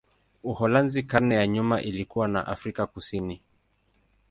[0.43, 3.41] Uholanzi karne za nyuma ilikuwa na Afrika Kusini.